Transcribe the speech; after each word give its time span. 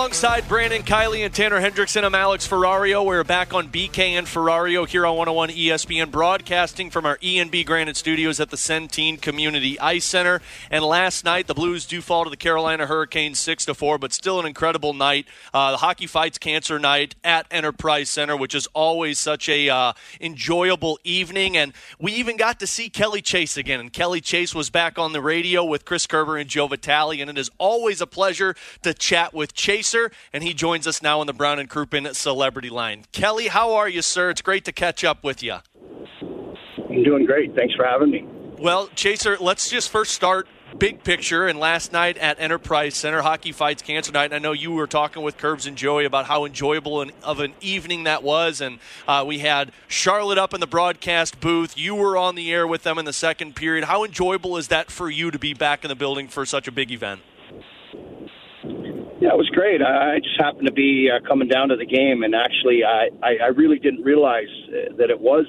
Alongside 0.00 0.48
Brandon 0.48 0.82
Kiley 0.82 1.26
and 1.26 1.34
Tanner 1.34 1.60
Hendrickson, 1.60 2.04
I'm 2.04 2.14
Alex 2.14 2.48
Ferrario. 2.48 3.04
We're 3.04 3.22
back 3.22 3.52
on 3.52 3.68
BK 3.68 3.98
and 4.12 4.26
Ferrario 4.26 4.88
here 4.88 5.04
on 5.04 5.14
101 5.14 5.50
ESPN, 5.50 6.10
broadcasting 6.10 6.88
from 6.88 7.04
our 7.04 7.18
ENB 7.18 7.66
Granite 7.66 7.98
Studios 7.98 8.40
at 8.40 8.48
the 8.48 8.56
Centene 8.56 9.20
Community 9.20 9.78
Ice 9.78 10.06
Center. 10.06 10.40
And 10.70 10.82
last 10.82 11.22
night, 11.26 11.48
the 11.48 11.54
Blues 11.54 11.84
do 11.84 12.00
fall 12.00 12.24
to 12.24 12.30
the 12.30 12.38
Carolina 12.38 12.86
Hurricanes 12.86 13.38
6 13.40 13.66
to 13.66 13.74
4, 13.74 13.98
but 13.98 14.14
still 14.14 14.40
an 14.40 14.46
incredible 14.46 14.94
night. 14.94 15.26
Uh, 15.52 15.72
the 15.72 15.76
Hockey 15.76 16.06
Fights 16.06 16.38
Cancer 16.38 16.78
Night 16.78 17.14
at 17.22 17.46
Enterprise 17.50 18.08
Center, 18.08 18.38
which 18.38 18.54
is 18.54 18.66
always 18.68 19.18
such 19.18 19.50
a 19.50 19.68
uh, 19.68 19.92
enjoyable 20.18 20.98
evening. 21.04 21.58
And 21.58 21.74
we 21.98 22.12
even 22.12 22.38
got 22.38 22.58
to 22.60 22.66
see 22.66 22.88
Kelly 22.88 23.20
Chase 23.20 23.58
again. 23.58 23.80
And 23.80 23.92
Kelly 23.92 24.22
Chase 24.22 24.54
was 24.54 24.70
back 24.70 24.98
on 24.98 25.12
the 25.12 25.20
radio 25.20 25.62
with 25.62 25.84
Chris 25.84 26.06
Kerber 26.06 26.38
and 26.38 26.48
Joe 26.48 26.68
Vitale. 26.68 27.20
And 27.20 27.28
it 27.28 27.36
is 27.36 27.50
always 27.58 28.00
a 28.00 28.06
pleasure 28.06 28.56
to 28.80 28.94
chat 28.94 29.34
with 29.34 29.52
Chase 29.52 29.89
And 30.32 30.42
he 30.42 30.54
joins 30.54 30.86
us 30.86 31.02
now 31.02 31.20
on 31.20 31.26
the 31.26 31.32
Brown 31.32 31.58
and 31.58 31.68
Crouppen 31.68 32.14
Celebrity 32.14 32.70
Line. 32.70 33.04
Kelly, 33.12 33.48
how 33.48 33.74
are 33.74 33.88
you, 33.88 34.02
sir? 34.02 34.30
It's 34.30 34.42
great 34.42 34.64
to 34.64 34.72
catch 34.72 35.04
up 35.04 35.24
with 35.24 35.42
you. 35.42 35.56
I'm 36.22 37.02
doing 37.04 37.24
great. 37.24 37.54
Thanks 37.54 37.74
for 37.74 37.84
having 37.84 38.10
me. 38.10 38.26
Well, 38.58 38.88
Chaser, 38.94 39.36
let's 39.38 39.70
just 39.70 39.90
first 39.90 40.12
start 40.12 40.46
big 40.78 41.02
picture. 41.02 41.46
And 41.46 41.58
last 41.58 41.92
night 41.92 42.18
at 42.18 42.40
Enterprise 42.40 42.94
Center, 42.94 43.22
Hockey 43.22 43.52
Fights 43.52 43.82
Cancer 43.82 44.12
Night, 44.12 44.26
and 44.26 44.34
I 44.34 44.38
know 44.38 44.52
you 44.52 44.72
were 44.72 44.86
talking 44.86 45.22
with 45.22 45.36
Curbs 45.36 45.66
and 45.66 45.76
Joey 45.76 46.04
about 46.04 46.26
how 46.26 46.44
enjoyable 46.44 47.00
an, 47.00 47.12
of 47.22 47.40
an 47.40 47.54
evening 47.60 48.04
that 48.04 48.22
was. 48.22 48.60
And 48.60 48.78
uh, 49.06 49.24
we 49.26 49.38
had 49.38 49.72
Charlotte 49.88 50.38
up 50.38 50.54
in 50.54 50.60
the 50.60 50.66
broadcast 50.66 51.40
booth. 51.40 51.76
You 51.76 51.94
were 51.94 52.16
on 52.16 52.34
the 52.34 52.52
air 52.52 52.66
with 52.66 52.82
them 52.82 52.98
in 52.98 53.04
the 53.04 53.12
second 53.12 53.56
period. 53.56 53.84
How 53.84 54.04
enjoyable 54.04 54.56
is 54.56 54.68
that 54.68 54.90
for 54.90 55.10
you 55.10 55.30
to 55.30 55.38
be 55.38 55.54
back 55.54 55.84
in 55.84 55.88
the 55.88 55.96
building 55.96 56.28
for 56.28 56.44
such 56.46 56.68
a 56.68 56.72
big 56.72 56.90
event? 56.90 57.20
Yeah, 59.20 59.36
it 59.36 59.36
was 59.36 59.50
great. 59.50 59.82
I 59.82 60.16
just 60.18 60.40
happened 60.40 60.66
to 60.66 60.72
be 60.72 61.10
uh, 61.12 61.20
coming 61.28 61.46
down 61.46 61.68
to 61.68 61.76
the 61.76 61.84
game, 61.84 62.22
and 62.22 62.34
actually, 62.34 62.80
I, 62.88 63.10
I, 63.20 63.52
really 63.52 63.78
didn't 63.78 64.02
realize 64.02 64.48
uh, 64.72 64.96
that 64.96 65.10
it 65.10 65.20
was 65.20 65.44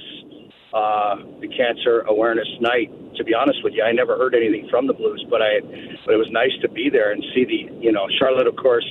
uh, 0.75 1.15
the 1.39 1.47
Cancer 1.47 2.01
Awareness 2.01 2.49
Night. 2.59 2.91
To 3.15 3.23
be 3.23 3.33
honest 3.33 3.63
with 3.63 3.71
you, 3.71 3.83
I 3.83 3.93
never 3.93 4.17
heard 4.17 4.35
anything 4.35 4.67
from 4.69 4.87
the 4.87 4.93
Blues, 4.93 5.25
but 5.29 5.41
I, 5.41 5.63
but 6.05 6.11
it 6.13 6.19
was 6.19 6.27
nice 6.31 6.51
to 6.61 6.67
be 6.67 6.89
there 6.89 7.13
and 7.13 7.23
see 7.33 7.45
the, 7.45 7.71
you 7.79 7.93
know, 7.93 8.07
Charlotte. 8.19 8.47
Of 8.47 8.57
course, 8.57 8.83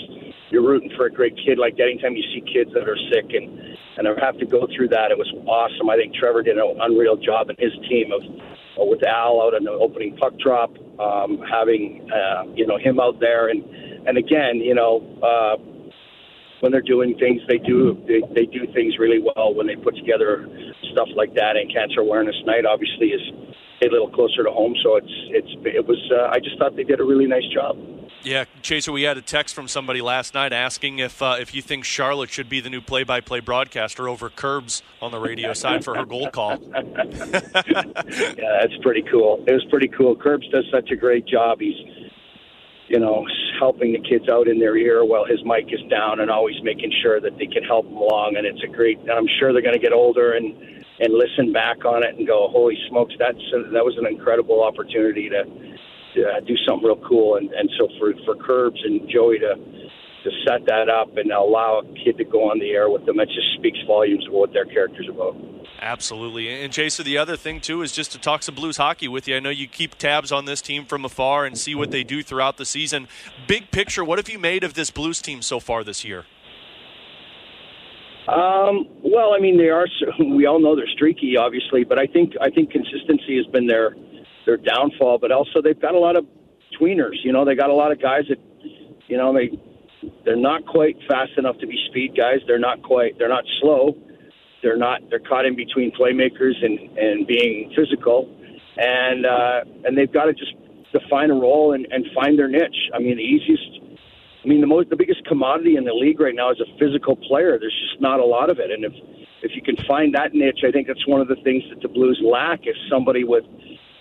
you're 0.48 0.64
rooting 0.64 0.90
for 0.96 1.04
a 1.04 1.12
great 1.12 1.36
kid 1.36 1.58
like. 1.58 1.78
Anytime 1.78 2.16
you 2.16 2.24
see 2.32 2.40
kids 2.40 2.72
that 2.72 2.88
are 2.88 2.96
sick 3.12 3.36
and 3.36 3.76
and 3.98 4.08
have 4.18 4.38
to 4.38 4.46
go 4.46 4.66
through 4.74 4.88
that, 4.96 5.10
it 5.10 5.18
was 5.18 5.28
awesome. 5.44 5.90
I 5.90 5.96
think 5.96 6.14
Trevor 6.14 6.40
did 6.42 6.56
an 6.56 6.78
unreal 6.80 7.16
job 7.16 7.50
and 7.50 7.58
his 7.58 7.72
team 7.84 8.12
of 8.12 8.22
uh, 8.80 8.84
with 8.88 9.04
Al 9.04 9.42
out 9.42 9.52
in 9.52 9.64
the 9.64 9.72
opening 9.72 10.16
puck 10.16 10.38
drop, 10.38 10.72
um, 10.98 11.44
having 11.52 12.08
uh, 12.08 12.44
you 12.54 12.66
know 12.66 12.78
him 12.78 12.98
out 12.98 13.20
there 13.20 13.48
and 13.48 13.89
and 14.06 14.16
again, 14.18 14.56
you 14.56 14.74
know, 14.74 15.02
uh, 15.22 15.56
when 16.60 16.72
they're 16.72 16.82
doing 16.82 17.16
things, 17.18 17.40
they 17.48 17.58
do 17.58 17.96
they, 18.06 18.20
they 18.34 18.46
do 18.46 18.70
things 18.72 18.98
really 18.98 19.18
well 19.18 19.54
when 19.54 19.66
they 19.66 19.76
put 19.76 19.96
together 19.96 20.46
stuff 20.92 21.08
like 21.16 21.34
that. 21.34 21.56
And 21.56 21.72
Cancer 21.72 22.00
Awareness 22.00 22.36
Night 22.44 22.64
obviously 22.66 23.08
is 23.08 23.22
a 23.82 23.88
little 23.88 24.10
closer 24.10 24.44
to 24.44 24.50
home, 24.50 24.74
so 24.82 24.96
it's 24.96 25.12
it's 25.30 25.48
it 25.64 25.86
was. 25.86 25.98
Uh, 26.12 26.28
I 26.30 26.38
just 26.38 26.58
thought 26.58 26.76
they 26.76 26.84
did 26.84 27.00
a 27.00 27.04
really 27.04 27.26
nice 27.26 27.46
job. 27.52 27.78
Yeah, 28.22 28.44
Chaser, 28.60 28.92
we 28.92 29.04
had 29.04 29.16
a 29.16 29.22
text 29.22 29.54
from 29.54 29.66
somebody 29.66 30.02
last 30.02 30.34
night 30.34 30.52
asking 30.52 30.98
if 30.98 31.22
uh, 31.22 31.36
if 31.40 31.54
you 31.54 31.62
think 31.62 31.86
Charlotte 31.86 32.28
should 32.28 32.50
be 32.50 32.60
the 32.60 32.68
new 32.68 32.82
play-by-play 32.82 33.40
broadcaster 33.40 34.10
over 34.10 34.28
Curbs 34.28 34.82
on 35.00 35.10
the 35.10 35.18
radio 35.18 35.54
side 35.54 35.82
for 35.82 35.94
her 35.94 36.04
goal 36.04 36.28
call. 36.28 36.58
yeah, 36.74 36.82
that's 38.60 38.76
pretty 38.82 39.02
cool. 39.10 39.42
It 39.46 39.52
was 39.52 39.64
pretty 39.70 39.88
cool. 39.88 40.14
Curbs 40.16 40.46
does 40.50 40.66
such 40.70 40.90
a 40.90 40.96
great 40.96 41.26
job. 41.26 41.60
He's 41.60 41.76
you 42.90 42.98
know, 42.98 43.24
helping 43.60 43.92
the 43.92 44.00
kids 44.00 44.26
out 44.28 44.48
in 44.48 44.58
their 44.58 44.76
ear 44.76 45.04
while 45.04 45.26
his 45.26 45.44
mic 45.44 45.66
is 45.68 45.84
down 45.90 46.20
and 46.20 46.30
always 46.30 46.56
making 46.62 46.90
sure 47.02 47.20
that 47.20 47.36
they 47.38 47.46
can 47.46 47.62
help 47.62 47.84
them 47.84 48.00
along. 48.00 48.36
And 48.36 48.46
it's 48.46 48.64
a 48.64 48.66
great, 48.66 48.98
and 48.98 49.10
I'm 49.10 49.28
sure 49.38 49.52
they're 49.52 49.62
going 49.70 49.76
to 49.76 49.86
get 49.88 49.92
older 49.92 50.32
and, 50.32 50.46
and 50.98 51.12
listen 51.12 51.52
back 51.52 51.84
on 51.84 52.02
it 52.02 52.16
and 52.16 52.26
go, 52.26 52.48
holy 52.48 52.78
smokes, 52.88 53.14
that's, 53.18 53.44
that 53.76 53.84
was 53.84 53.96
an 54.00 54.06
incredible 54.06 54.64
opportunity 54.64 55.28
to, 55.28 55.44
to 56.14 56.20
uh, 56.26 56.40
do 56.40 56.56
something 56.66 56.88
real 56.88 56.96
cool. 57.06 57.36
And, 57.36 57.52
and 57.52 57.68
so 57.78 57.88
for, 57.98 58.14
for 58.24 58.34
Curbs 58.42 58.80
and 58.82 59.08
Joey 59.08 59.38
to, 59.40 59.54
to 60.24 60.30
set 60.46 60.66
that 60.66 60.88
up 60.88 61.16
and 61.16 61.30
allow 61.30 61.80
a 61.80 62.04
kid 62.04 62.18
to 62.18 62.24
go 62.24 62.50
on 62.50 62.58
the 62.58 62.70
air 62.70 62.90
with 62.90 63.06
them, 63.06 63.20
it 63.20 63.26
just 63.26 63.54
speaks 63.56 63.78
volumes 63.86 64.26
of 64.26 64.32
what 64.32 64.52
their 64.52 64.64
character's 64.64 65.08
about. 65.08 65.36
Absolutely. 65.80 66.62
And 66.62 66.72
Chaser, 66.72 67.02
the 67.02 67.16
other 67.16 67.36
thing 67.36 67.60
too 67.60 67.80
is 67.82 67.92
just 67.92 68.12
to 68.12 68.18
talk 68.18 68.42
some 68.42 68.54
Blues 68.54 68.76
hockey 68.76 69.08
with 69.08 69.26
you. 69.26 69.36
I 69.36 69.40
know 69.40 69.50
you 69.50 69.66
keep 69.66 69.96
tabs 69.96 70.30
on 70.30 70.44
this 70.44 70.60
team 70.60 70.84
from 70.84 71.04
afar 71.04 71.46
and 71.46 71.56
see 71.56 71.74
what 71.74 71.90
they 71.90 72.04
do 72.04 72.22
throughout 72.22 72.58
the 72.58 72.66
season. 72.66 73.08
Big 73.46 73.70
picture, 73.70 74.04
what 74.04 74.18
have 74.18 74.28
you 74.28 74.38
made 74.38 74.62
of 74.62 74.74
this 74.74 74.90
Blues 74.90 75.22
team 75.22 75.40
so 75.40 75.58
far 75.58 75.82
this 75.82 76.04
year? 76.04 76.26
Um, 78.28 78.86
well, 79.02 79.32
I 79.34 79.40
mean, 79.40 79.56
they 79.56 79.70
are. 79.70 79.86
We 80.20 80.46
all 80.46 80.60
know 80.60 80.76
they're 80.76 80.86
streaky, 80.86 81.36
obviously, 81.36 81.84
but 81.84 81.98
I 81.98 82.06
think 82.06 82.34
I 82.40 82.50
think 82.50 82.70
consistency 82.70 83.36
has 83.36 83.46
been 83.46 83.66
their 83.66 83.96
their 84.46 84.56
downfall. 84.56 85.18
But 85.18 85.32
also, 85.32 85.60
they've 85.62 85.80
got 85.80 85.94
a 85.94 85.98
lot 85.98 86.16
of 86.16 86.26
tweeners. 86.78 87.16
You 87.24 87.32
know, 87.32 87.44
they 87.44 87.54
got 87.54 87.70
a 87.70 87.74
lot 87.74 87.90
of 87.90 88.00
guys 88.00 88.24
that, 88.28 88.38
you 89.08 89.16
know, 89.16 89.34
they 89.34 89.50
they're 90.24 90.36
not 90.36 90.66
quite 90.66 90.96
fast 91.08 91.32
enough 91.38 91.58
to 91.58 91.66
be 91.66 91.78
speed 91.88 92.16
guys. 92.16 92.40
They're 92.46 92.58
not 92.58 92.82
quite. 92.82 93.18
They're 93.18 93.28
not 93.28 93.44
slow 93.60 93.96
they're 94.62 94.76
not. 94.76 95.00
They're 95.08 95.20
caught 95.20 95.46
in 95.46 95.56
between 95.56 95.92
playmakers 95.92 96.62
and 96.62 96.78
and 96.98 97.26
being 97.26 97.72
physical, 97.76 98.28
and 98.76 99.26
uh, 99.26 99.60
and 99.84 99.96
they've 99.96 100.12
got 100.12 100.24
to 100.24 100.32
just 100.32 100.54
define 100.92 101.30
a 101.30 101.34
role 101.34 101.72
and, 101.72 101.86
and 101.90 102.06
find 102.14 102.38
their 102.38 102.48
niche. 102.48 102.90
I 102.94 102.98
mean, 102.98 103.16
the 103.16 103.22
easiest. 103.22 103.80
I 104.42 104.48
mean, 104.48 104.62
the 104.62 104.66
most, 104.66 104.88
the 104.88 104.96
biggest 104.96 105.22
commodity 105.26 105.76
in 105.76 105.84
the 105.84 105.92
league 105.92 106.18
right 106.18 106.34
now 106.34 106.50
is 106.50 106.58
a 106.60 106.78
physical 106.78 107.14
player. 107.14 107.58
There's 107.58 107.76
just 107.90 108.00
not 108.00 108.20
a 108.20 108.24
lot 108.24 108.50
of 108.50 108.58
it, 108.58 108.70
and 108.70 108.84
if 108.84 108.92
if 109.42 109.52
you 109.54 109.62
can 109.62 109.76
find 109.86 110.14
that 110.14 110.34
niche, 110.34 110.60
I 110.66 110.70
think 110.70 110.86
that's 110.86 111.06
one 111.06 111.20
of 111.20 111.28
the 111.28 111.36
things 111.36 111.62
that 111.70 111.80
the 111.80 111.88
Blues 111.88 112.20
lack 112.24 112.60
is 112.66 112.76
somebody 112.90 113.24
with, 113.24 113.44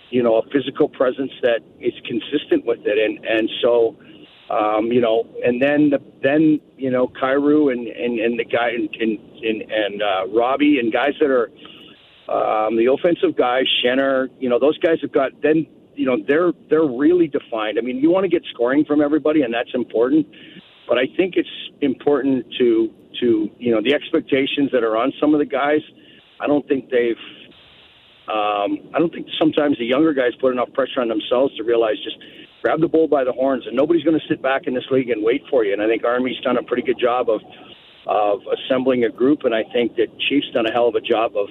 you 0.10 0.24
know, 0.24 0.36
a 0.36 0.44
physical 0.50 0.90
presence 0.90 1.32
that 1.44 1.60
is 1.80 1.94
consistent 2.06 2.66
with 2.66 2.80
it, 2.84 2.98
and 2.98 3.26
and 3.26 3.50
so 3.62 3.96
um, 4.50 4.92
you 4.92 5.02
know, 5.02 5.28
and 5.44 5.62
then 5.62 5.92
the, 5.92 6.00
then 6.24 6.60
you 6.78 6.90
know 6.90 7.08
Kyrou 7.08 7.72
and, 7.72 7.88
and, 7.88 8.20
and 8.20 8.40
the 8.40 8.46
guy 8.46 8.70
and 8.70 8.90
and, 8.96 9.62
and 9.72 10.02
uh, 10.02 10.28
Robbie 10.36 10.80
and 10.80 10.92
guys 10.92 11.14
that 11.20 11.30
are 11.30 11.50
um, 12.30 12.78
the 12.78 12.92
offensive 12.92 13.36
guys, 13.38 13.66
Schenner, 13.84 14.28
you 14.40 14.50
know, 14.50 14.60
those 14.60 14.78
guys 14.80 14.98
have 15.02 15.12
got 15.12 15.32
then 15.42 15.68
you 15.96 16.06
know 16.06 16.18
they're 16.28 16.52
they're 16.70 16.88
really 16.88 17.28
defined. 17.28 17.78
I 17.78 17.82
mean, 17.82 17.98
you 17.98 18.10
want 18.10 18.24
to 18.24 18.30
get 18.30 18.44
scoring 18.54 18.86
from 18.86 19.02
everybody, 19.02 19.42
and 19.44 19.54
that's 19.54 19.74
important. 19.74 20.28
But 20.88 20.98
I 20.98 21.06
think 21.18 21.36
it's 21.36 21.50
important 21.82 22.46
to 22.58 22.92
to 23.22 23.50
you 23.58 23.72
know 23.74 23.82
the 23.82 23.94
expectations 23.94 24.72
that 24.72 24.84
are 24.84 24.98
on 24.98 25.14
some 25.20 25.34
of 25.34 25.40
the 25.40 25.46
guys. 25.46 25.82
I 26.40 26.48
don't 26.48 26.68
think 26.68 26.90
they've 26.90 27.18
Um, 28.30 28.92
I 28.94 29.00
don't 29.00 29.12
think 29.12 29.28
sometimes 29.40 29.78
the 29.78 29.86
younger 29.86 30.14
guys 30.14 30.34
put 30.40 30.52
enough 30.52 30.72
pressure 30.74 31.02
on 31.02 31.10
themselves 31.10 31.56
to 31.58 31.64
realize 31.64 31.98
just 32.04 32.18
grab 32.62 32.80
the 32.82 32.88
bull 32.88 33.08
by 33.08 33.24
the 33.24 33.32
horns, 33.32 33.66
and 33.68 33.76
nobody's 33.76 34.04
going 34.04 34.20
to 34.20 34.28
sit 34.28 34.42
back 34.42 34.68
in 34.68 34.74
this 34.74 34.86
league 34.92 35.10
and 35.10 35.24
wait 35.24 35.44
for 35.50 35.64
you. 35.64 35.74
And 35.74 35.82
I 35.82 35.88
think 35.88 36.04
Army's 36.04 36.40
done 36.44 36.58
a 36.58 36.64
pretty 36.64 36.84
good 36.84 37.00
job 37.00 37.30
of 37.30 37.42
of 38.08 38.40
assembling 38.48 39.04
a 39.04 39.10
group, 39.10 39.44
and 39.44 39.54
I 39.54 39.64
think 39.72 39.96
that 39.98 40.08
Chiefs 40.28 40.48
done 40.54 40.66
a 40.66 40.72
hell 40.72 40.88
of 40.88 40.96
a 40.96 41.02
job 41.02 41.34
of 41.36 41.48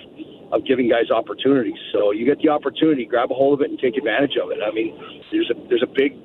of 0.51 0.65
giving 0.67 0.89
guys 0.89 1.11
opportunities. 1.11 1.79
So 1.93 2.11
you 2.11 2.25
get 2.25 2.39
the 2.39 2.49
opportunity, 2.49 3.05
grab 3.05 3.31
a 3.31 3.35
hold 3.35 3.61
of 3.61 3.65
it, 3.65 3.71
and 3.71 3.79
take 3.79 3.97
advantage 3.97 4.37
of 4.43 4.51
it. 4.51 4.59
I 4.65 4.73
mean, 4.73 4.97
there's 5.31 5.51
a 5.51 5.69
there's 5.69 5.83
a 5.83 5.93
big 5.93 6.17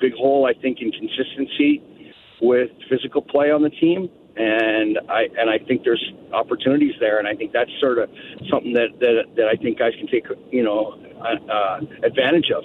big 0.00 0.14
hole 0.14 0.46
I 0.46 0.58
think 0.60 0.78
in 0.80 0.90
consistency 0.92 1.82
with 2.40 2.70
physical 2.88 3.22
play 3.22 3.50
on 3.50 3.62
the 3.62 3.70
team, 3.70 4.08
and 4.36 4.98
I 5.08 5.28
and 5.38 5.50
I 5.50 5.58
think 5.58 5.84
there's 5.84 6.02
opportunities 6.32 6.94
there, 7.00 7.18
and 7.18 7.28
I 7.28 7.34
think 7.34 7.52
that's 7.52 7.70
sort 7.80 7.98
of 7.98 8.08
something 8.50 8.72
that 8.72 8.98
that, 9.00 9.24
that 9.36 9.46
I 9.46 9.56
think 9.56 9.78
guys 9.78 9.92
can 9.98 10.08
take 10.08 10.26
you 10.50 10.62
know 10.62 10.98
uh, 11.20 11.80
advantage 12.02 12.50
of. 12.54 12.64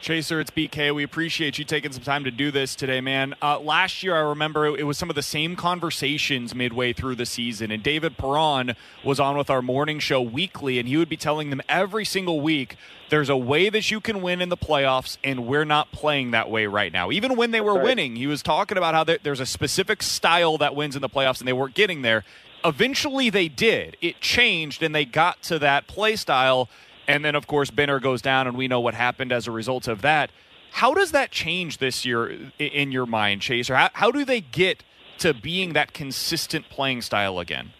Chaser, 0.00 0.40
it's 0.40 0.50
BK. 0.50 0.94
We 0.94 1.02
appreciate 1.02 1.58
you 1.58 1.64
taking 1.66 1.92
some 1.92 2.02
time 2.02 2.24
to 2.24 2.30
do 2.30 2.50
this 2.50 2.74
today, 2.74 3.02
man. 3.02 3.34
Uh, 3.42 3.60
last 3.60 4.02
year, 4.02 4.16
I 4.16 4.20
remember 4.20 4.66
it 4.66 4.86
was 4.86 4.96
some 4.96 5.10
of 5.10 5.16
the 5.16 5.22
same 5.22 5.56
conversations 5.56 6.54
midway 6.54 6.94
through 6.94 7.16
the 7.16 7.26
season, 7.26 7.70
and 7.70 7.82
David 7.82 8.16
Perron 8.16 8.76
was 9.04 9.20
on 9.20 9.36
with 9.36 9.50
our 9.50 9.60
morning 9.60 9.98
show 9.98 10.22
weekly, 10.22 10.78
and 10.78 10.88
he 10.88 10.96
would 10.96 11.10
be 11.10 11.18
telling 11.18 11.50
them 11.50 11.60
every 11.68 12.06
single 12.06 12.40
week 12.40 12.76
there's 13.10 13.28
a 13.28 13.36
way 13.36 13.68
that 13.68 13.90
you 13.90 14.00
can 14.00 14.22
win 14.22 14.40
in 14.40 14.48
the 14.48 14.56
playoffs, 14.56 15.18
and 15.22 15.46
we're 15.46 15.66
not 15.66 15.92
playing 15.92 16.30
that 16.30 16.50
way 16.50 16.64
right 16.66 16.94
now. 16.94 17.10
Even 17.10 17.36
when 17.36 17.50
they 17.50 17.60
were 17.60 17.74
right. 17.74 17.84
winning, 17.84 18.16
he 18.16 18.26
was 18.26 18.42
talking 18.42 18.78
about 18.78 18.94
how 18.94 19.04
there's 19.04 19.40
a 19.40 19.46
specific 19.46 20.02
style 20.02 20.56
that 20.56 20.74
wins 20.74 20.96
in 20.96 21.02
the 21.02 21.10
playoffs, 21.10 21.40
and 21.40 21.48
they 21.48 21.52
weren't 21.52 21.74
getting 21.74 22.00
there. 22.00 22.24
Eventually, 22.64 23.28
they 23.28 23.48
did. 23.48 23.98
It 24.00 24.20
changed, 24.20 24.82
and 24.82 24.94
they 24.94 25.04
got 25.04 25.42
to 25.42 25.58
that 25.58 25.86
play 25.86 26.16
style 26.16 26.70
and 27.06 27.24
then, 27.24 27.34
of 27.34 27.46
course, 27.46 27.70
Binner 27.70 28.00
goes 28.00 28.22
down, 28.22 28.46
and 28.46 28.56
we 28.56 28.68
know 28.68 28.80
what 28.80 28.94
happened 28.94 29.32
as 29.32 29.46
a 29.46 29.50
result 29.50 29.88
of 29.88 30.02
that. 30.02 30.30
How 30.72 30.94
does 30.94 31.12
that 31.12 31.30
change 31.30 31.78
this 31.78 32.04
year 32.04 32.50
in 32.58 32.92
your 32.92 33.06
mind, 33.06 33.42
Chaser? 33.42 33.74
How, 33.74 33.90
how 33.94 34.10
do 34.10 34.24
they 34.24 34.40
get 34.40 34.84
to 35.18 35.34
being 35.34 35.72
that 35.72 35.92
consistent 35.92 36.68
playing 36.68 37.02
style 37.02 37.38
again? 37.38 37.72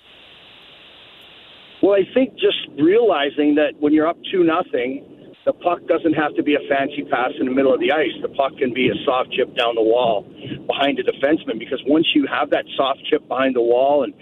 Well, 1.83 1.95
I 1.95 2.05
think 2.13 2.35
just 2.35 2.59
realizing 2.79 3.55
that 3.55 3.81
when 3.81 3.95
you're 3.95 4.07
up 4.07 4.19
two 4.31 4.45
nothing, 4.45 5.35
the 5.47 5.53
puck 5.55 5.87
doesn't 5.87 6.13
have 6.13 6.35
to 6.35 6.43
be 6.43 6.55
a 6.55 6.61
fancy 6.69 7.05
pass 7.05 7.33
in 7.41 7.47
the 7.47 7.53
middle 7.53 7.73
of 7.73 7.81
the 7.81 7.93
ice. 7.93 8.13
The 8.21 8.29
puck 8.29 8.59
can 8.59 8.75
be 8.75 8.91
a 8.91 8.95
soft 9.05 9.33
chip 9.33 9.57
down 9.57 9.75
the 9.75 9.83
wall 9.83 10.23
behind 10.67 10.99
a 10.99 11.03
defenseman 11.03 11.59
because 11.59 11.83
once 11.87 12.15
you 12.15 12.27
have 12.27 12.51
that 12.51 12.67
soft 12.77 13.05
chip 13.05 13.27
behind 13.27 13.57
the 13.57 13.63
wall 13.63 14.05
and 14.05 14.13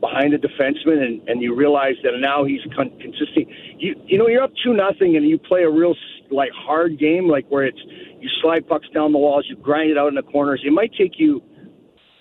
behind 0.00 0.34
a 0.34 0.38
defenseman, 0.38 1.02
and, 1.02 1.28
and 1.28 1.42
you 1.42 1.54
realize 1.54 1.94
that 2.02 2.12
now 2.18 2.44
he's 2.44 2.60
con- 2.74 2.96
consistent. 3.00 3.48
You 3.78 3.94
you 4.06 4.18
know 4.18 4.28
you're 4.28 4.42
up 4.42 4.52
two 4.62 4.74
nothing, 4.74 5.16
and 5.16 5.28
you 5.28 5.38
play 5.38 5.62
a 5.62 5.70
real 5.70 5.94
like 6.30 6.50
hard 6.52 6.98
game, 6.98 7.28
like 7.28 7.46
where 7.48 7.64
it's 7.64 7.80
you 8.20 8.28
slide 8.40 8.66
pucks 8.66 8.88
down 8.94 9.12
the 9.12 9.18
walls, 9.18 9.46
you 9.48 9.56
grind 9.56 9.90
it 9.90 9.98
out 9.98 10.08
in 10.08 10.14
the 10.14 10.22
corners. 10.22 10.62
It 10.64 10.72
might 10.72 10.92
take 10.98 11.18
you 11.18 11.42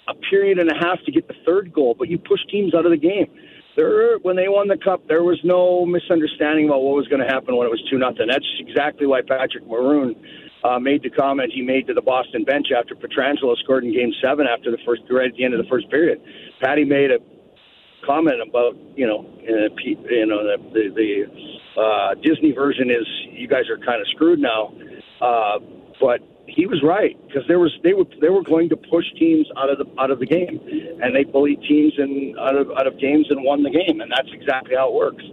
a 0.08 0.14
period 0.30 0.60
and 0.60 0.70
a 0.70 0.76
half 0.76 1.00
to 1.06 1.12
get 1.12 1.28
the 1.28 1.34
third 1.46 1.74
goal, 1.74 1.96
but 1.98 2.10
you 2.10 2.18
push 2.18 2.40
teams 2.52 2.76
out 2.76 2.86
of 2.86 2.92
the 2.92 2.98
game. 2.98 3.28
There, 3.76 4.18
when 4.20 4.36
they 4.36 4.48
won 4.48 4.68
the 4.68 4.78
cup, 4.78 5.08
there 5.08 5.24
was 5.24 5.40
no 5.44 5.86
misunderstanding 5.86 6.68
about 6.68 6.82
what 6.82 6.96
was 6.96 7.08
going 7.08 7.20
to 7.20 7.28
happen 7.28 7.58
when 7.58 7.68
it 7.68 7.72
was 7.72 7.84
two 7.90 7.98
nothing. 7.98 8.28
That's 8.30 8.48
exactly 8.60 9.06
why 9.06 9.22
Patrick 9.22 9.68
Maroon 9.68 10.16
uh, 10.64 10.80
made 10.80 11.04
the 11.04 11.10
comment 11.10 11.52
he 11.54 11.62
made 11.62 11.88
to 11.88 11.94
the 11.94 12.02
Boston 12.02 12.44
bench 12.46 12.68
after 12.72 12.96
Pietrangelo 12.96 13.58
scored 13.58 13.84
in 13.84 13.92
Game 13.92 14.14
Seven 14.24 14.48
after 14.48 14.72
the 14.72 14.78
first, 14.86 15.02
right 15.10 15.28
at 15.28 15.36
the 15.36 15.44
end 15.44 15.54
of 15.54 15.62
the 15.62 15.70
first 15.70 15.90
period. 15.90 16.22
Patty 16.62 16.86
made 16.86 17.12
a 17.12 17.20
comment 18.06 18.42
about 18.48 18.76
you 18.96 19.08
know 19.08 19.26
uh, 19.44 19.70
you 19.84 20.26
know 20.26 20.44
the 20.44 20.58
the, 20.74 20.90
the 20.96 21.82
uh, 21.82 22.14
Disney 22.16 22.52
version 22.52 22.90
is 22.90 23.06
you 23.32 23.48
guys 23.48 23.70
are 23.70 23.78
kind 23.78 24.02
of 24.02 24.08
screwed 24.10 24.40
now, 24.40 24.74
uh, 25.22 25.60
but 26.00 26.22
he 26.48 26.66
was 26.66 26.82
right 26.84 27.18
because 27.28 27.44
there 27.48 27.60
was 27.60 27.72
they 27.84 27.94
were 27.94 28.06
they 28.22 28.30
were 28.30 28.44
going 28.44 28.70
to 28.70 28.78
push 28.78 29.06
teams 29.18 29.48
out 29.58 29.70
of 29.70 29.78
the 29.78 29.86
out 30.00 30.12
of 30.12 30.20
the 30.20 30.26
game, 30.26 30.60
and 31.02 31.16
they 31.16 31.24
bullied 31.24 31.62
teams 31.68 31.94
and 31.98 32.38
out 32.40 32.56
of 32.56 32.72
out 32.78 32.88
of 32.88 33.00
games 33.00 33.28
and 33.30 33.44
won 33.44 33.64
the 33.64 33.70
game, 33.70 34.02
and 34.02 34.12
that's 34.12 34.30
exactly 34.32 34.76
how 34.76 34.90
it 34.90 34.94
works. 34.94 35.24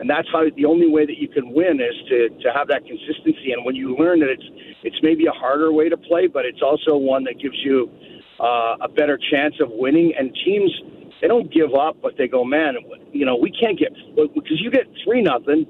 And 0.00 0.08
that's 0.08 0.28
how 0.30 0.44
the 0.54 0.64
only 0.64 0.88
way 0.88 1.06
that 1.06 1.18
you 1.18 1.28
can 1.28 1.52
win 1.52 1.80
is 1.80 1.96
to 2.08 2.28
to 2.28 2.52
have 2.52 2.68
that 2.68 2.86
consistency. 2.86 3.52
And 3.52 3.64
when 3.64 3.74
you 3.74 3.96
learn 3.96 4.20
that 4.20 4.28
it's 4.30 4.48
it's 4.82 5.02
maybe 5.02 5.26
a 5.26 5.32
harder 5.32 5.72
way 5.72 5.88
to 5.88 5.96
play, 5.96 6.26
but 6.26 6.44
it's 6.44 6.62
also 6.62 6.96
one 6.96 7.24
that 7.24 7.40
gives 7.40 7.58
you 7.64 7.90
uh, 8.38 8.76
a 8.80 8.88
better 8.88 9.18
chance 9.18 9.56
of 9.60 9.70
winning. 9.70 10.12
And 10.16 10.36
teams 10.44 10.70
they 11.20 11.28
don't 11.28 11.52
give 11.52 11.74
up, 11.74 11.96
but 12.00 12.16
they 12.16 12.28
go, 12.28 12.44
man, 12.44 12.74
you 13.12 13.26
know, 13.26 13.36
we 13.36 13.50
can't 13.50 13.78
get 13.78 13.92
because 14.16 14.60
you 14.60 14.70
get 14.70 14.86
three 15.04 15.22
nothing, 15.22 15.66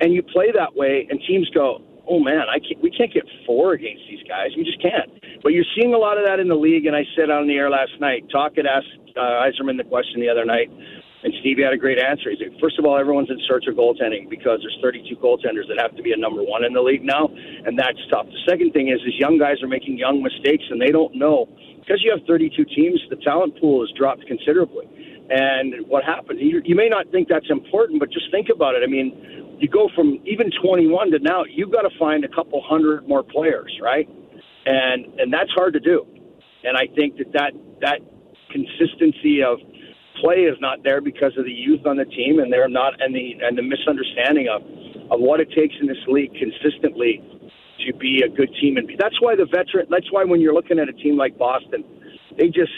and 0.00 0.12
you 0.12 0.22
play 0.22 0.52
that 0.52 0.74
way, 0.74 1.06
and 1.10 1.20
teams 1.26 1.48
go, 1.50 1.82
oh 2.08 2.20
man, 2.20 2.48
I 2.48 2.58
can't, 2.58 2.82
we 2.82 2.90
can't 2.90 3.12
get 3.12 3.24
four 3.44 3.72
against 3.72 4.02
these 4.08 4.22
guys. 4.28 4.50
We 4.56 4.64
just 4.64 4.80
can't. 4.80 5.10
But 5.42 5.52
you're 5.52 5.68
seeing 5.78 5.94
a 5.94 5.98
lot 5.98 6.18
of 6.18 6.26
that 6.26 6.40
in 6.40 6.48
the 6.48 6.56
league, 6.56 6.86
and 6.86 6.96
I 6.96 7.04
said 7.16 7.30
on 7.30 7.46
the 7.46 7.54
air 7.54 7.70
last 7.70 7.92
night. 8.00 8.24
Talk 8.30 8.56
had 8.56 8.66
asked 8.66 8.88
uh, 9.16 9.44
Yzerman 9.46 9.76
the 9.76 9.88
question 9.88 10.20
the 10.20 10.28
other 10.28 10.44
night, 10.44 10.70
and 10.70 11.32
Stevie 11.40 11.62
had 11.62 11.72
a 11.72 11.78
great 11.78 11.98
answer. 11.98 12.30
He 12.30 12.36
said, 12.38 12.54
first 12.60 12.78
of 12.78 12.84
all, 12.84 12.96
everyone's 12.98 13.30
in 13.30 13.38
search 13.48 13.66
of 13.66 13.74
goaltending 13.74 14.30
because 14.30 14.60
there's 14.62 14.78
32 14.82 15.16
goaltenders 15.16 15.66
that 15.68 15.78
have 15.80 15.96
to 15.96 16.02
be 16.02 16.12
a 16.12 16.16
number 16.16 16.42
one 16.42 16.64
in 16.64 16.72
the 16.72 16.82
league 16.82 17.04
now, 17.04 17.28
and 17.66 17.78
that's 17.78 17.98
tough. 18.10 18.26
The 18.26 18.42
second 18.48 18.72
thing 18.72 18.88
is, 18.88 19.00
is 19.02 19.14
young 19.18 19.38
guys 19.38 19.60
are 19.62 19.68
making 19.68 19.98
young 19.98 20.22
mistakes, 20.22 20.64
and 20.70 20.80
they 20.80 20.92
don't 20.94 21.14
know 21.14 21.48
because 21.86 22.02
you 22.02 22.10
have 22.10 22.26
32 22.26 22.64
teams, 22.64 23.00
the 23.10 23.16
talent 23.16 23.60
pool 23.60 23.80
has 23.86 23.90
dropped 23.96 24.26
considerably. 24.26 24.86
And 25.30 25.86
what 25.86 26.04
happens? 26.04 26.40
You, 26.42 26.60
you 26.64 26.74
may 26.74 26.88
not 26.88 27.10
think 27.10 27.28
that's 27.28 27.50
important, 27.50 28.00
but 28.00 28.10
just 28.10 28.30
think 28.30 28.48
about 28.52 28.74
it. 28.74 28.82
I 28.82 28.90
mean, 28.90 29.58
you 29.58 29.68
go 29.68 29.88
from 29.94 30.18
even 30.24 30.50
21 30.62 31.10
to 31.12 31.18
now, 31.20 31.44
you've 31.48 31.72
got 31.72 31.82
to 31.82 31.90
find 31.98 32.24
a 32.24 32.28
couple 32.28 32.62
hundred 32.62 33.08
more 33.08 33.22
players, 33.22 33.72
right? 33.82 34.08
And 34.66 35.06
and 35.18 35.32
that's 35.32 35.50
hard 35.50 35.74
to 35.74 35.80
do. 35.80 36.06
And 36.64 36.76
I 36.76 36.86
think 36.94 37.18
that 37.18 37.32
that, 37.34 37.52
that 37.80 37.98
consistency 38.50 39.42
of 39.42 39.58
play 40.20 40.46
is 40.46 40.56
not 40.60 40.82
there 40.82 41.00
because 41.00 41.32
of 41.38 41.44
the 41.44 41.52
youth 41.52 41.86
on 41.86 41.96
the 41.96 42.04
team, 42.04 42.38
and 42.38 42.52
they're 42.52 42.68
not, 42.68 43.00
and 43.00 43.14
the 43.14 43.34
and 43.42 43.56
the 43.56 43.62
misunderstanding 43.62 44.48
of 44.48 44.62
of 45.10 45.20
what 45.20 45.40
it 45.40 45.50
takes 45.54 45.74
in 45.80 45.86
this 45.86 46.02
league 46.08 46.34
consistently 46.34 47.22
to 47.86 47.94
be 47.94 48.22
a 48.24 48.28
good 48.28 48.50
team. 48.60 48.76
And 48.76 48.86
be 48.86 48.96
that's 48.98 49.20
why 49.20 49.34
the 49.36 49.46
veteran. 49.46 49.86
That's 49.90 50.10
why 50.10 50.24
when 50.24 50.40
you're 50.40 50.54
looking 50.54 50.78
at 50.78 50.88
a 50.88 50.92
team 50.92 51.16
like 51.16 51.38
Boston, 51.38 51.84
they 52.38 52.46
just 52.46 52.72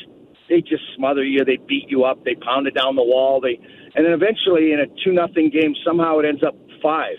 they 0.49 0.61
just 0.61 0.83
smother 0.97 1.25
you. 1.25 1.45
They 1.45 1.57
beat 1.57 1.89
you 1.89 2.05
up. 2.05 2.25
They 2.25 2.35
pound 2.35 2.67
it 2.67 2.75
down 2.75 2.97
the 2.97 3.03
wall. 3.03 3.41
They 3.41 3.59
and 3.95 4.05
then 4.05 4.13
eventually 4.13 4.73
in 4.73 4.81
a 4.81 4.87
two 5.05 5.13
nothing 5.13 5.51
game, 5.51 5.75
somehow 5.85 6.19
it 6.19 6.27
ends 6.27 6.43
up 6.43 6.55
five. 6.83 7.17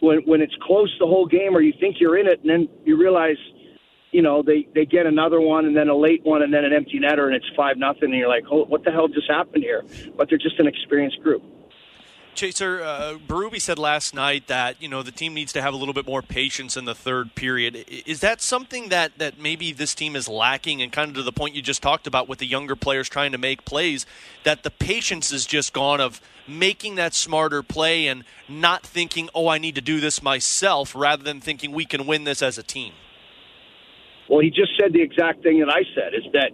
When 0.00 0.18
when 0.26 0.40
it's 0.40 0.54
close 0.62 0.94
the 0.98 1.06
whole 1.06 1.26
game, 1.26 1.56
or 1.56 1.60
you 1.60 1.72
think 1.80 1.96
you're 2.00 2.18
in 2.18 2.26
it, 2.26 2.40
and 2.40 2.50
then 2.50 2.68
you 2.84 2.96
realize, 2.96 3.36
you 4.12 4.22
know, 4.22 4.42
they 4.42 4.68
they 4.74 4.86
get 4.86 5.06
another 5.06 5.40
one, 5.40 5.66
and 5.66 5.76
then 5.76 5.88
a 5.88 5.96
late 5.96 6.24
one, 6.24 6.42
and 6.42 6.52
then 6.52 6.64
an 6.64 6.72
empty 6.72 7.00
netter, 7.00 7.26
and 7.26 7.34
it's 7.34 7.48
five 7.56 7.76
nothing, 7.76 8.10
and 8.10 8.14
you're 8.14 8.28
like, 8.28 8.44
oh, 8.50 8.64
what 8.64 8.84
the 8.84 8.92
hell 8.92 9.08
just 9.08 9.28
happened 9.28 9.64
here? 9.64 9.84
But 10.16 10.28
they're 10.28 10.38
just 10.38 10.58
an 10.60 10.66
experienced 10.66 11.20
group. 11.22 11.42
Chaser, 12.38 12.80
uh, 12.84 13.58
said 13.58 13.80
last 13.80 14.14
night 14.14 14.46
that 14.46 14.80
you 14.80 14.86
know 14.86 15.02
the 15.02 15.10
team 15.10 15.34
needs 15.34 15.52
to 15.54 15.60
have 15.60 15.74
a 15.74 15.76
little 15.76 15.92
bit 15.92 16.06
more 16.06 16.22
patience 16.22 16.76
in 16.76 16.84
the 16.84 16.94
third 16.94 17.34
period. 17.34 17.84
Is 18.06 18.20
that 18.20 18.40
something 18.40 18.90
that 18.90 19.18
that 19.18 19.40
maybe 19.40 19.72
this 19.72 19.92
team 19.92 20.14
is 20.14 20.28
lacking, 20.28 20.80
and 20.80 20.92
kind 20.92 21.08
of 21.10 21.16
to 21.16 21.24
the 21.24 21.32
point 21.32 21.56
you 21.56 21.62
just 21.62 21.82
talked 21.82 22.06
about 22.06 22.28
with 22.28 22.38
the 22.38 22.46
younger 22.46 22.76
players 22.76 23.08
trying 23.08 23.32
to 23.32 23.38
make 23.38 23.64
plays, 23.64 24.06
that 24.44 24.62
the 24.62 24.70
patience 24.70 25.32
is 25.32 25.46
just 25.46 25.72
gone 25.72 26.00
of 26.00 26.20
making 26.46 26.94
that 26.94 27.12
smarter 27.12 27.60
play 27.60 28.06
and 28.06 28.22
not 28.48 28.84
thinking, 28.84 29.28
oh, 29.34 29.48
I 29.48 29.58
need 29.58 29.74
to 29.74 29.80
do 29.80 29.98
this 29.98 30.22
myself, 30.22 30.94
rather 30.94 31.24
than 31.24 31.40
thinking 31.40 31.72
we 31.72 31.84
can 31.86 32.06
win 32.06 32.22
this 32.22 32.40
as 32.40 32.56
a 32.56 32.62
team. 32.62 32.92
Well, 34.28 34.40
he 34.40 34.50
just 34.50 34.76
said 34.78 34.92
the 34.92 35.02
exact 35.02 35.42
thing 35.42 35.58
that 35.58 35.70
I 35.70 35.82
said: 35.92 36.14
is 36.14 36.30
that 36.34 36.52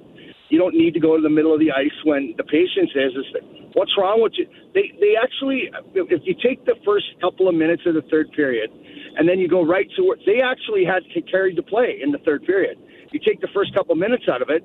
you 0.48 0.58
don't 0.58 0.74
need 0.74 0.94
to 0.94 1.00
go 1.00 1.16
to 1.16 1.22
the 1.22 1.30
middle 1.30 1.52
of 1.52 1.60
the 1.60 1.72
ice 1.72 1.94
when 2.04 2.34
the 2.36 2.44
patience 2.44 2.92
is 2.94 3.12
is 3.16 3.26
what's 3.72 3.92
wrong 3.96 4.22
with 4.22 4.32
you? 4.36 4.46
They 4.74 4.92
they 5.00 5.16
actually 5.20 5.70
if 5.94 6.22
you 6.24 6.34
take 6.42 6.64
the 6.64 6.76
first 6.84 7.06
couple 7.20 7.48
of 7.48 7.54
minutes 7.54 7.82
of 7.86 7.94
the 7.94 8.02
third 8.10 8.30
period 8.32 8.70
and 9.16 9.28
then 9.28 9.38
you 9.38 9.48
go 9.48 9.64
right 9.64 9.88
to 9.96 10.02
work 10.04 10.18
they 10.26 10.40
actually 10.40 10.84
had 10.84 11.02
to 11.14 11.22
carry 11.22 11.54
the 11.54 11.62
play 11.62 11.98
in 12.02 12.12
the 12.12 12.18
third 12.18 12.44
period. 12.44 12.78
You 13.12 13.20
take 13.20 13.40
the 13.40 13.48
first 13.54 13.74
couple 13.74 13.92
of 13.92 13.98
minutes 13.98 14.24
out 14.28 14.42
of 14.42 14.50
it 14.50 14.64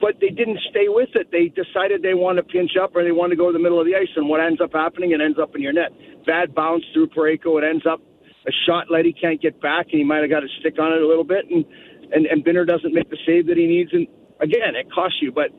but 0.00 0.14
they 0.20 0.28
didn't 0.28 0.60
stay 0.70 0.86
with 0.86 1.08
it. 1.14 1.32
They 1.32 1.50
decided 1.50 2.02
they 2.02 2.14
want 2.14 2.38
to 2.38 2.44
pinch 2.44 2.78
up 2.80 2.94
or 2.94 3.02
they 3.02 3.10
want 3.10 3.30
to 3.30 3.36
go 3.36 3.50
to 3.50 3.52
the 3.52 3.58
middle 3.58 3.80
of 3.80 3.86
the 3.86 3.96
ice 3.96 4.12
and 4.14 4.28
what 4.28 4.40
ends 4.40 4.60
up 4.60 4.72
happening 4.72 5.12
it 5.12 5.20
ends 5.20 5.38
up 5.40 5.56
in 5.56 5.62
your 5.62 5.72
net. 5.72 5.90
Bad 6.26 6.54
bounce 6.54 6.84
through 6.92 7.08
Parayko 7.08 7.58
it 7.62 7.64
ends 7.64 7.86
up 7.86 8.00
a 8.46 8.52
shot 8.66 8.90
Leddy 8.90 9.12
can't 9.12 9.40
get 9.40 9.60
back 9.60 9.86
and 9.90 9.98
he 9.98 10.04
might 10.04 10.20
have 10.20 10.30
got 10.30 10.44
a 10.44 10.48
stick 10.60 10.78
on 10.78 10.92
it 10.92 11.02
a 11.02 11.06
little 11.06 11.24
bit 11.24 11.46
and 11.50 11.64
and, 12.10 12.24
and 12.24 12.44
Binner 12.44 12.66
doesn't 12.66 12.94
make 12.94 13.10
the 13.10 13.18
save 13.26 13.46
that 13.48 13.58
he 13.58 13.66
needs 13.66 13.92
and 13.92 14.06
again, 14.40 14.74
it 14.76 14.90
costs 14.92 15.18
you, 15.20 15.32
but 15.32 15.50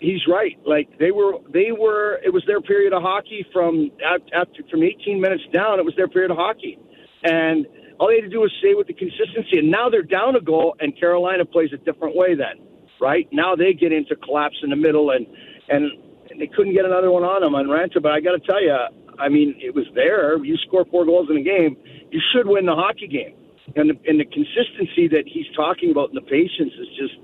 he's 0.00 0.26
right. 0.28 0.58
Like 0.66 0.98
they 0.98 1.10
were, 1.10 1.34
they 1.52 1.72
were. 1.72 2.20
It 2.24 2.32
was 2.32 2.44
their 2.46 2.60
period 2.60 2.92
of 2.92 3.02
hockey 3.02 3.46
from 3.52 3.90
after 4.34 4.62
from 4.70 4.82
18 4.82 5.20
minutes 5.20 5.44
down. 5.52 5.78
It 5.78 5.84
was 5.84 5.94
their 5.96 6.08
period 6.08 6.30
of 6.30 6.36
hockey, 6.36 6.78
and 7.22 7.66
all 7.98 8.08
they 8.08 8.16
had 8.16 8.24
to 8.24 8.30
do 8.30 8.40
was 8.40 8.52
stay 8.58 8.74
with 8.74 8.86
the 8.86 8.94
consistency. 8.94 9.58
And 9.58 9.70
now 9.70 9.88
they're 9.88 10.02
down 10.02 10.36
a 10.36 10.40
goal, 10.40 10.76
and 10.80 10.98
Carolina 10.98 11.44
plays 11.44 11.70
a 11.72 11.78
different 11.78 12.16
way. 12.16 12.34
Then, 12.34 12.66
right 13.00 13.28
now 13.32 13.54
they 13.54 13.72
get 13.72 13.92
into 13.92 14.16
collapse 14.16 14.56
in 14.62 14.70
the 14.70 14.76
middle, 14.76 15.10
and 15.10 15.26
and, 15.68 15.90
they 16.36 16.48
couldn't 16.48 16.74
get 16.74 16.84
another 16.84 17.12
one 17.12 17.22
on 17.22 17.42
them 17.42 17.54
on 17.54 17.66
Raanta. 17.66 18.02
But 18.02 18.10
I 18.10 18.18
got 18.18 18.32
to 18.32 18.40
tell 18.40 18.60
you, 18.60 18.74
I 19.20 19.28
mean, 19.28 19.54
it 19.60 19.72
was 19.72 19.84
there. 19.94 20.42
You 20.44 20.56
score 20.66 20.84
four 20.90 21.04
goals 21.04 21.28
in 21.30 21.36
a 21.36 21.42
game, 21.42 21.76
you 22.10 22.20
should 22.32 22.48
win 22.48 22.66
the 22.66 22.74
hockey 22.74 23.06
game. 23.06 23.36
And 23.76 23.90
the, 23.90 23.94
and 24.08 24.18
the 24.18 24.24
consistency 24.24 25.06
that 25.08 25.24
he's 25.26 25.46
talking 25.54 25.90
about 25.90 26.08
and 26.08 26.16
the 26.16 26.26
patience 26.26 26.72
is 26.74 26.88
just 26.98 27.14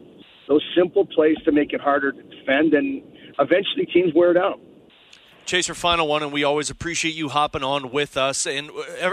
those 0.50 0.64
simple 0.76 1.06
plays 1.06 1.36
to 1.44 1.52
make 1.52 1.72
it 1.72 1.80
harder 1.80 2.10
to 2.10 2.22
defend, 2.24 2.74
and 2.74 3.02
eventually 3.38 3.86
teams 3.86 4.12
wear 4.12 4.32
it 4.32 4.34
down. 4.34 4.60
Chaser, 5.46 5.74
final 5.74 6.08
one, 6.08 6.24
and 6.24 6.32
we 6.32 6.42
always 6.42 6.70
appreciate 6.70 7.14
you 7.14 7.28
hopping 7.28 7.62
on 7.62 7.92
with 7.92 8.16
us. 8.16 8.46
And 8.46 8.68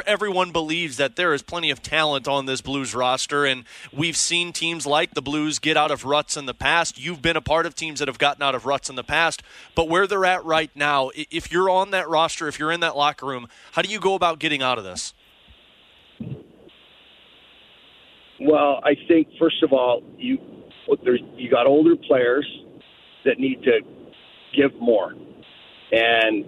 everyone 0.06 0.52
believes 0.52 0.98
that 0.98 1.16
there 1.16 1.36
is 1.36 1.44
plenty 1.44 1.70
of 1.70 1.84
talent 1.84 2.28
on 2.28 2.48
this 2.48 2.62
Blues 2.62 2.96
roster, 2.96 3.46
and 3.46 3.66
we've 3.94 4.18
seen 4.18 4.52
teams 4.52 4.88
like 4.88 5.14
the 5.14 5.22
Blues 5.22 5.60
get 5.60 5.78
out 5.78 5.92
of 5.92 6.06
ruts 6.06 6.38
in 6.38 6.48
the 6.48 6.56
past. 6.56 7.00
You've 7.00 7.22
been 7.22 7.38
a 7.38 7.42
part 7.42 7.68
of 7.68 7.76
teams 7.76 8.00
that 8.00 8.08
have 8.08 8.18
gotten 8.18 8.42
out 8.42 8.56
of 8.56 8.66
ruts 8.66 8.90
in 8.90 8.96
the 8.96 9.04
past, 9.04 9.44
but 9.76 9.88
where 9.88 10.08
they're 10.08 10.26
at 10.26 10.44
right 10.44 10.72
now, 10.76 11.12
if 11.16 11.52
you're 11.52 11.70
on 11.70 11.92
that 11.92 12.10
roster, 12.10 12.48
if 12.48 12.58
you're 12.58 12.72
in 12.72 12.80
that 12.80 12.98
locker 12.98 13.28
room, 13.28 13.48
how 13.74 13.84
do 13.84 13.90
you 13.90 14.00
go 14.00 14.16
about 14.16 14.40
getting 14.40 14.64
out 14.64 14.80
of 14.80 14.84
this? 14.84 15.14
Well, 18.40 18.82
I 18.84 18.96
think 19.08 19.28
first 19.40 19.62
of 19.64 19.72
all, 19.72 20.02
you 20.18 20.40
you 21.36 21.50
got 21.50 21.68
older 21.68 21.96
players 21.96 22.48
that 23.26 23.40
need 23.40 23.62
to 23.64 23.80
give 24.56 24.74
more 24.80 25.14
and 25.92 26.46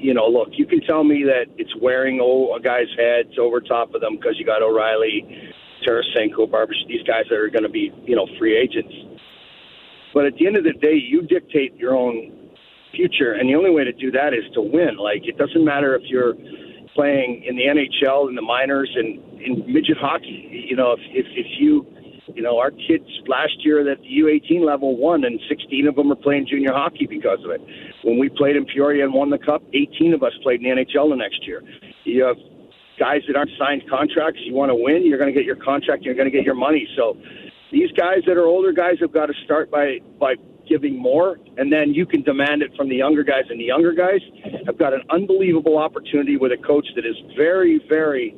you 0.00 0.14
know, 0.14 0.26
look, 0.26 0.48
you 0.52 0.66
can 0.66 0.80
tell 0.80 1.04
me 1.04 1.24
that 1.24 1.46
it's 1.56 1.74
wearing 1.80 2.18
a 2.18 2.60
guy's 2.60 2.90
heads 2.98 3.38
over 3.38 3.60
top 3.60 3.94
of 3.94 4.00
them 4.00 4.16
because 4.16 4.34
you 4.36 4.44
got 4.44 4.62
O'Reilly, 4.62 5.52
Tarasenko, 5.86 6.50
Barbish, 6.50 6.86
these 6.88 7.02
guys 7.04 7.24
that 7.30 7.36
are 7.36 7.48
going 7.48 7.62
to 7.62 7.68
be, 7.68 7.92
you 8.04 8.16
know, 8.16 8.26
free 8.38 8.56
agents. 8.56 8.92
But 10.12 10.26
at 10.26 10.34
the 10.34 10.46
end 10.46 10.56
of 10.56 10.64
the 10.64 10.72
day, 10.72 10.94
you 10.94 11.22
dictate 11.22 11.76
your 11.76 11.96
own 11.96 12.50
future, 12.94 13.34
and 13.34 13.48
the 13.48 13.54
only 13.54 13.70
way 13.70 13.84
to 13.84 13.92
do 13.92 14.10
that 14.10 14.34
is 14.34 14.42
to 14.54 14.60
win. 14.60 14.96
Like 14.98 15.22
it 15.24 15.38
doesn't 15.38 15.64
matter 15.64 15.94
if 15.94 16.02
you're 16.06 16.34
playing 16.94 17.44
in 17.46 17.54
the 17.54 17.66
NHL, 17.66 18.28
in 18.28 18.34
the 18.34 18.42
minors, 18.42 18.90
and 18.96 19.40
in 19.40 19.72
midget 19.72 19.98
hockey. 19.98 20.66
You 20.68 20.74
know, 20.74 20.92
if 20.92 21.00
if, 21.12 21.26
if 21.30 21.46
you 21.60 21.86
you 22.34 22.42
know, 22.42 22.58
our 22.58 22.70
kids 22.70 23.06
last 23.26 23.64
year 23.64 23.80
at 23.90 23.98
the 23.98 24.04
U18 24.04 24.64
level 24.64 24.96
won, 24.96 25.24
and 25.24 25.40
16 25.48 25.86
of 25.86 25.96
them 25.96 26.10
are 26.12 26.16
playing 26.16 26.46
junior 26.48 26.72
hockey 26.72 27.06
because 27.06 27.38
of 27.44 27.50
it. 27.50 27.60
When 28.02 28.18
we 28.18 28.28
played 28.28 28.56
in 28.56 28.64
Peoria 28.64 29.04
and 29.04 29.14
won 29.14 29.30
the 29.30 29.38
cup, 29.38 29.62
18 29.72 30.14
of 30.14 30.22
us 30.22 30.32
played 30.42 30.62
in 30.62 30.76
the 30.76 30.84
NHL 30.84 31.10
the 31.10 31.16
next 31.16 31.46
year. 31.46 31.62
You 32.04 32.24
have 32.24 32.36
guys 32.98 33.22
that 33.26 33.36
aren't 33.36 33.50
signed 33.58 33.82
contracts. 33.88 34.40
You 34.44 34.54
want 34.54 34.70
to 34.70 34.74
win, 34.74 35.06
you're 35.06 35.18
going 35.18 35.32
to 35.32 35.38
get 35.38 35.46
your 35.46 35.56
contract, 35.56 36.02
you're 36.02 36.14
going 36.14 36.30
to 36.30 36.36
get 36.36 36.44
your 36.44 36.54
money. 36.54 36.86
So 36.96 37.16
these 37.72 37.90
guys 37.92 38.22
that 38.26 38.36
are 38.36 38.46
older 38.46 38.72
guys 38.72 38.96
have 39.00 39.12
got 39.12 39.26
to 39.26 39.34
start 39.44 39.70
by 39.70 39.98
by 40.18 40.34
giving 40.68 40.96
more, 40.96 41.38
and 41.56 41.72
then 41.72 41.94
you 41.94 42.06
can 42.06 42.22
demand 42.22 42.62
it 42.62 42.70
from 42.76 42.88
the 42.88 42.96
younger 42.96 43.24
guys. 43.24 43.44
And 43.48 43.58
the 43.58 43.64
younger 43.64 43.92
guys 43.92 44.20
have 44.66 44.78
got 44.78 44.92
an 44.92 45.02
unbelievable 45.10 45.78
opportunity 45.78 46.36
with 46.36 46.52
a 46.52 46.56
coach 46.56 46.86
that 46.94 47.04
is 47.04 47.16
very, 47.36 47.80
very 47.88 48.36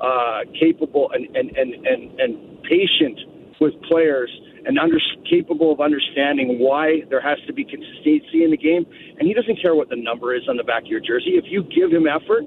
uh, 0.00 0.40
capable 0.58 1.10
and 1.12 1.24
and 1.36 1.50
and 1.56 1.74
and, 1.86 2.20
and 2.20 2.62
patient 2.62 3.18
with 3.60 3.74
players 3.82 4.30
and 4.66 4.78
under, 4.78 4.98
capable 5.28 5.72
of 5.72 5.80
understanding 5.80 6.58
why 6.58 7.02
there 7.10 7.20
has 7.20 7.38
to 7.46 7.52
be 7.52 7.64
consistency 7.64 8.44
in 8.44 8.50
the 8.50 8.56
game. 8.56 8.86
And 9.18 9.28
he 9.28 9.34
doesn't 9.34 9.60
care 9.60 9.74
what 9.74 9.88
the 9.88 9.96
number 9.96 10.34
is 10.34 10.42
on 10.48 10.56
the 10.56 10.64
back 10.64 10.82
of 10.82 10.88
your 10.88 11.00
jersey. 11.00 11.36
If 11.36 11.44
you 11.48 11.62
give 11.64 11.92
him 11.92 12.06
effort 12.06 12.44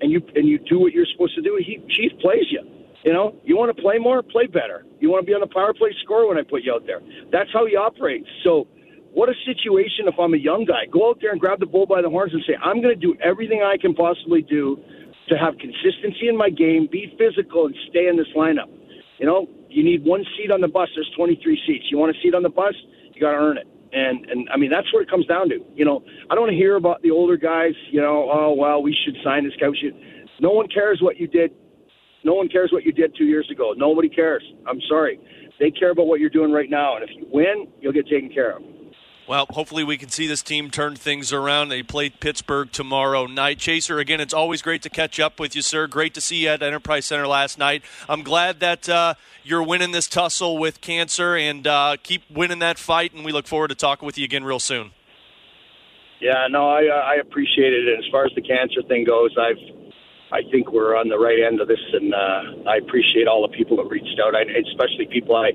and 0.00 0.10
you 0.10 0.20
and 0.34 0.48
you 0.48 0.58
do 0.58 0.80
what 0.80 0.92
you're 0.92 1.06
supposed 1.12 1.34
to 1.36 1.42
do, 1.42 1.58
he 1.64 1.78
Chief 1.88 2.18
plays 2.20 2.46
you. 2.50 2.62
You 3.04 3.14
know, 3.14 3.34
you 3.44 3.56
want 3.56 3.74
to 3.74 3.82
play 3.82 3.96
more, 3.98 4.22
play 4.22 4.46
better. 4.46 4.84
You 5.00 5.10
want 5.10 5.24
to 5.24 5.26
be 5.26 5.32
on 5.32 5.40
the 5.40 5.48
power 5.48 5.72
play, 5.72 5.88
score 6.04 6.28
when 6.28 6.36
I 6.36 6.42
put 6.42 6.62
you 6.64 6.74
out 6.74 6.84
there. 6.86 7.00
That's 7.32 7.48
how 7.52 7.64
he 7.64 7.74
operates. 7.74 8.28
So, 8.44 8.68
what 9.12 9.28
a 9.28 9.34
situation 9.46 10.06
if 10.06 10.14
I'm 10.20 10.34
a 10.34 10.38
young 10.38 10.66
guy. 10.66 10.86
Go 10.92 11.08
out 11.08 11.18
there 11.20 11.32
and 11.32 11.40
grab 11.40 11.60
the 11.60 11.66
bull 11.66 11.86
by 11.86 12.02
the 12.02 12.10
horns 12.10 12.32
and 12.32 12.42
say, 12.46 12.54
I'm 12.62 12.82
going 12.82 12.94
to 12.94 13.00
do 13.00 13.16
everything 13.24 13.62
I 13.64 13.76
can 13.80 13.94
possibly 13.94 14.42
do 14.42 14.78
to 15.28 15.34
have 15.38 15.54
consistency 15.58 16.28
in 16.28 16.36
my 16.36 16.50
game, 16.50 16.86
be 16.90 17.10
physical, 17.18 17.66
and 17.66 17.74
stay 17.88 18.06
in 18.06 18.16
this 18.16 18.28
lineup. 18.36 18.68
You 19.20 19.26
know, 19.26 19.46
you 19.68 19.84
need 19.84 20.02
one 20.04 20.24
seat 20.36 20.50
on 20.50 20.62
the 20.62 20.68
bus. 20.68 20.88
There's 20.96 21.10
23 21.14 21.60
seats. 21.66 21.84
You 21.90 21.98
want 21.98 22.16
a 22.16 22.20
seat 22.22 22.34
on 22.34 22.42
the 22.42 22.48
bus? 22.48 22.74
You 23.12 23.20
got 23.20 23.32
to 23.32 23.36
earn 23.36 23.58
it. 23.58 23.68
And 23.92 24.24
and 24.30 24.48
I 24.50 24.56
mean 24.56 24.70
that's 24.70 24.86
what 24.94 25.02
it 25.02 25.10
comes 25.10 25.26
down 25.26 25.48
to. 25.50 25.58
You 25.74 25.84
know, 25.84 26.02
I 26.30 26.34
don't 26.34 26.44
want 26.44 26.52
to 26.52 26.56
hear 26.56 26.76
about 26.76 27.02
the 27.02 27.10
older 27.10 27.36
guys. 27.36 27.74
You 27.90 28.00
know, 28.00 28.30
oh 28.32 28.54
well, 28.56 28.82
we 28.82 28.96
should 29.04 29.16
sign 29.22 29.44
this 29.44 29.52
guy. 29.60 29.68
We 29.68 29.76
should. 29.76 29.94
No 30.40 30.50
one 30.50 30.68
cares 30.68 31.00
what 31.02 31.18
you 31.18 31.26
did. 31.26 31.50
No 32.24 32.34
one 32.34 32.48
cares 32.48 32.70
what 32.72 32.84
you 32.84 32.92
did 32.92 33.14
two 33.16 33.24
years 33.24 33.48
ago. 33.50 33.74
Nobody 33.76 34.08
cares. 34.08 34.44
I'm 34.68 34.80
sorry. 34.88 35.18
They 35.58 35.70
care 35.70 35.90
about 35.90 36.06
what 36.06 36.20
you're 36.20 36.30
doing 36.30 36.52
right 36.52 36.70
now. 36.70 36.96
And 36.96 37.04
if 37.04 37.10
you 37.16 37.26
win, 37.30 37.66
you'll 37.80 37.92
get 37.92 38.06
taken 38.06 38.30
care 38.32 38.56
of. 38.56 38.62
Well, 39.30 39.46
hopefully 39.50 39.84
we 39.84 39.96
can 39.96 40.08
see 40.08 40.26
this 40.26 40.42
team 40.42 40.72
turn 40.72 40.96
things 40.96 41.32
around. 41.32 41.68
They 41.68 41.84
play 41.84 42.10
Pittsburgh 42.10 42.72
tomorrow 42.72 43.26
night. 43.26 43.60
Chaser, 43.60 44.00
again, 44.00 44.20
it's 44.20 44.34
always 44.34 44.60
great 44.60 44.82
to 44.82 44.90
catch 44.90 45.20
up 45.20 45.38
with 45.38 45.54
you, 45.54 45.62
sir. 45.62 45.86
Great 45.86 46.14
to 46.14 46.20
see 46.20 46.38
you 46.38 46.48
at 46.48 46.64
Enterprise 46.64 47.06
Center 47.06 47.28
last 47.28 47.56
night. 47.56 47.84
I'm 48.08 48.24
glad 48.24 48.58
that 48.58 48.88
uh, 48.88 49.14
you're 49.44 49.62
winning 49.62 49.92
this 49.92 50.08
tussle 50.08 50.58
with 50.58 50.80
cancer 50.80 51.36
and 51.36 51.64
uh, 51.64 51.96
keep 52.02 52.28
winning 52.28 52.58
that 52.58 52.76
fight. 52.76 53.14
And 53.14 53.24
we 53.24 53.30
look 53.30 53.46
forward 53.46 53.68
to 53.68 53.76
talking 53.76 54.04
with 54.04 54.18
you 54.18 54.24
again 54.24 54.42
real 54.42 54.58
soon. 54.58 54.90
Yeah, 56.18 56.48
no, 56.50 56.68
I, 56.68 56.88
uh, 56.88 56.94
I 56.94 57.14
appreciate 57.20 57.72
it. 57.72 57.86
And 57.86 58.04
as 58.04 58.10
far 58.10 58.24
as 58.24 58.32
the 58.34 58.42
cancer 58.42 58.82
thing 58.88 59.04
goes, 59.04 59.36
I've 59.38 59.62
I 60.32 60.42
think 60.50 60.72
we're 60.72 60.96
on 60.96 61.08
the 61.08 61.18
right 61.20 61.38
end 61.38 61.60
of 61.60 61.68
this, 61.68 61.78
and 61.92 62.12
uh, 62.12 62.68
I 62.68 62.78
appreciate 62.78 63.28
all 63.28 63.42
the 63.42 63.56
people 63.56 63.76
that 63.76 63.88
reached 63.88 64.18
out, 64.18 64.34
I, 64.34 64.42
especially 64.42 65.06
people 65.06 65.36
I. 65.36 65.52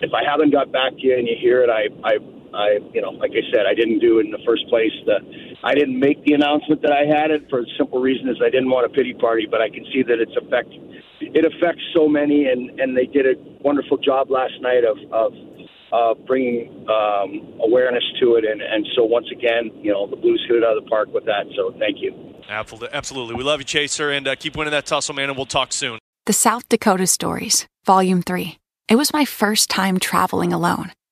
If 0.00 0.14
I 0.14 0.22
haven't 0.22 0.52
got 0.52 0.70
back 0.70 0.92
to 0.92 1.00
you 1.00 1.18
and 1.18 1.26
you 1.26 1.34
hear 1.40 1.60
it, 1.64 1.68
I, 1.68 1.88
I 2.04 2.18
I, 2.54 2.78
you 2.92 3.00
know, 3.00 3.10
like 3.10 3.32
I 3.32 3.44
said, 3.52 3.66
I 3.66 3.74
didn't 3.74 4.00
do 4.00 4.18
it 4.18 4.26
in 4.26 4.32
the 4.32 4.42
first 4.46 4.66
place. 4.68 4.92
The, 5.06 5.18
I 5.62 5.74
didn't 5.74 5.98
make 5.98 6.24
the 6.24 6.34
announcement 6.34 6.82
that 6.82 6.92
I 6.92 7.04
had 7.04 7.30
it 7.30 7.48
for 7.50 7.60
the 7.60 7.70
simple 7.76 8.00
reason 8.00 8.28
is 8.28 8.36
I 8.44 8.50
didn't 8.50 8.70
want 8.70 8.86
a 8.86 8.88
pity 8.88 9.14
party, 9.14 9.46
but 9.50 9.60
I 9.60 9.68
can 9.68 9.84
see 9.92 10.02
that 10.02 10.18
it's 10.20 10.36
affect, 10.36 10.70
it 11.20 11.44
affects 11.44 11.82
so 11.94 12.08
many, 12.08 12.46
and 12.46 12.78
and 12.80 12.96
they 12.96 13.06
did 13.06 13.26
a 13.26 13.34
wonderful 13.60 13.98
job 13.98 14.30
last 14.30 14.54
night 14.60 14.84
of 14.84 14.96
of 15.12 15.32
uh, 15.92 16.14
bringing 16.26 16.86
um, 16.88 17.60
awareness 17.64 18.04
to 18.20 18.36
it, 18.36 18.44
and 18.44 18.60
and 18.60 18.86
so 18.94 19.04
once 19.04 19.26
again, 19.32 19.70
you 19.82 19.92
know, 19.92 20.06
the 20.06 20.16
Blues 20.16 20.44
hit 20.48 20.56
it 20.56 20.64
out 20.64 20.76
of 20.76 20.84
the 20.84 20.90
park 20.90 21.08
with 21.12 21.24
that. 21.24 21.46
So 21.56 21.74
thank 21.78 21.98
you. 22.00 22.14
Absolutely, 22.48 23.34
we 23.34 23.42
love 23.42 23.60
you, 23.60 23.64
Chaser, 23.64 24.10
and 24.10 24.26
uh, 24.26 24.36
keep 24.36 24.56
winning 24.56 24.72
that 24.72 24.86
tussle, 24.86 25.14
man, 25.14 25.28
and 25.28 25.36
we'll 25.36 25.46
talk 25.46 25.72
soon. 25.72 25.98
The 26.26 26.32
South 26.32 26.68
Dakota 26.68 27.06
Stories, 27.06 27.66
Volume 27.84 28.22
Three. 28.22 28.58
It 28.88 28.96
was 28.96 29.12
my 29.12 29.24
first 29.24 29.68
time 29.68 29.98
traveling 29.98 30.52
alone. 30.52 30.92